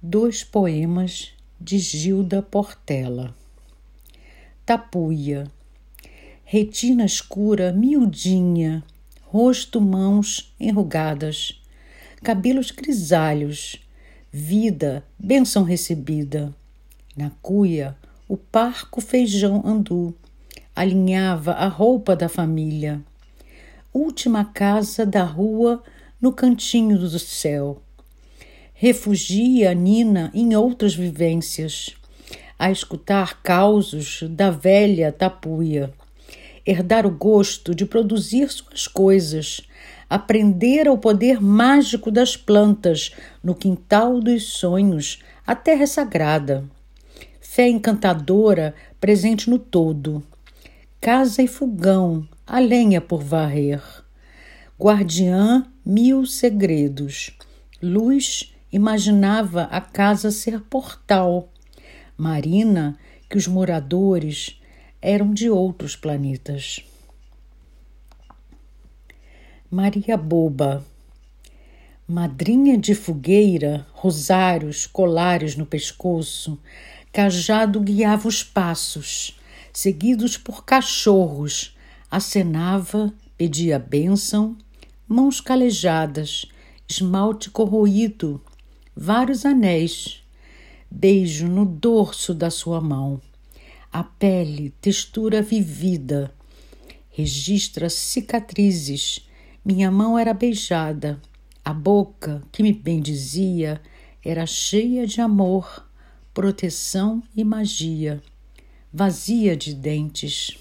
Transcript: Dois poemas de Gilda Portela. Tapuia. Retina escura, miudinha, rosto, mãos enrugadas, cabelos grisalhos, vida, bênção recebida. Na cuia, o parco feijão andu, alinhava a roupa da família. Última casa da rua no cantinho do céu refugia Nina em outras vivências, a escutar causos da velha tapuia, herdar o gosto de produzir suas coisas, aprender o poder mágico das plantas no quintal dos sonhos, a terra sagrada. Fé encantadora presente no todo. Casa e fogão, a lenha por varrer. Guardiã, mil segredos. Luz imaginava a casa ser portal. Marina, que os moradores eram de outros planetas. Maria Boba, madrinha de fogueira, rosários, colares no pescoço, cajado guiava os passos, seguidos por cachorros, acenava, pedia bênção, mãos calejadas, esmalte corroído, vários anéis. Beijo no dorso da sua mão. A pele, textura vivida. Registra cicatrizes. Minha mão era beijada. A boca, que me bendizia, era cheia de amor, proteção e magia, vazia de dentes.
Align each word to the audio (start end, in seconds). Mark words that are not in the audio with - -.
Dois 0.00 0.44
poemas 0.44 1.32
de 1.60 1.76
Gilda 1.76 2.40
Portela. 2.40 3.34
Tapuia. 4.64 5.50
Retina 6.44 7.04
escura, 7.04 7.72
miudinha, 7.72 8.84
rosto, 9.22 9.80
mãos 9.80 10.54
enrugadas, 10.60 11.60
cabelos 12.22 12.70
grisalhos, 12.70 13.84
vida, 14.30 15.04
bênção 15.18 15.64
recebida. 15.64 16.54
Na 17.16 17.32
cuia, 17.42 17.96
o 18.28 18.36
parco 18.36 19.00
feijão 19.00 19.66
andu, 19.66 20.14
alinhava 20.76 21.54
a 21.54 21.66
roupa 21.66 22.14
da 22.14 22.28
família. 22.28 23.02
Última 23.92 24.44
casa 24.44 25.04
da 25.04 25.24
rua 25.24 25.82
no 26.20 26.32
cantinho 26.32 26.96
do 26.96 27.18
céu 27.18 27.82
refugia 28.80 29.74
Nina 29.74 30.30
em 30.32 30.54
outras 30.54 30.94
vivências, 30.94 31.96
a 32.56 32.70
escutar 32.70 33.42
causos 33.42 34.22
da 34.30 34.52
velha 34.52 35.10
tapuia, 35.10 35.92
herdar 36.64 37.04
o 37.04 37.10
gosto 37.10 37.74
de 37.74 37.84
produzir 37.84 38.48
suas 38.48 38.86
coisas, 38.86 39.62
aprender 40.08 40.88
o 40.88 40.96
poder 40.96 41.42
mágico 41.42 42.08
das 42.08 42.36
plantas 42.36 43.10
no 43.42 43.52
quintal 43.52 44.20
dos 44.20 44.44
sonhos, 44.44 45.24
a 45.44 45.56
terra 45.56 45.86
sagrada. 45.88 46.64
Fé 47.40 47.68
encantadora 47.68 48.76
presente 49.00 49.50
no 49.50 49.58
todo. 49.58 50.22
Casa 51.00 51.42
e 51.42 51.48
fogão, 51.48 52.28
a 52.46 52.60
lenha 52.60 53.00
por 53.00 53.24
varrer. 53.24 53.82
Guardiã, 54.80 55.66
mil 55.84 56.24
segredos. 56.24 57.36
Luz 57.82 58.52
imaginava 58.72 59.64
a 59.64 59.80
casa 59.80 60.30
ser 60.30 60.60
portal. 60.60 61.48
Marina, 62.16 62.98
que 63.28 63.36
os 63.36 63.46
moradores 63.46 64.60
eram 65.00 65.32
de 65.32 65.48
outros 65.48 65.94
planetas. 65.94 66.84
Maria 69.70 70.16
Boba, 70.16 70.84
madrinha 72.06 72.78
de 72.78 72.94
fogueira, 72.94 73.86
rosários, 73.92 74.86
colares 74.86 75.56
no 75.56 75.66
pescoço, 75.66 76.58
cajado 77.12 77.80
guiava 77.80 78.26
os 78.26 78.42
passos, 78.42 79.38
seguidos 79.72 80.38
por 80.38 80.64
cachorros, 80.64 81.76
acenava, 82.10 83.12
pedia 83.36 83.78
bênção, 83.78 84.56
mãos 85.06 85.40
calejadas, 85.40 86.46
esmalte 86.88 87.50
corroído, 87.50 88.42
vários 89.00 89.46
anéis. 89.46 90.24
Beijo 90.90 91.46
no 91.46 91.64
dorso 91.64 92.34
da 92.34 92.50
sua 92.50 92.80
mão. 92.80 93.20
A 93.92 94.02
pele, 94.02 94.74
textura 94.80 95.40
vivida. 95.40 96.34
Registra 97.08 97.88
cicatrizes. 97.88 99.20
Minha 99.64 99.88
mão 99.90 100.18
era 100.18 100.34
beijada. 100.34 101.20
A 101.64 101.72
boca, 101.72 102.42
que 102.50 102.60
me 102.62 102.72
bendizia, 102.72 103.80
era 104.24 104.46
cheia 104.46 105.06
de 105.06 105.20
amor, 105.20 105.86
proteção 106.34 107.22
e 107.36 107.44
magia, 107.44 108.20
vazia 108.92 109.56
de 109.56 109.74
dentes. 109.74 110.58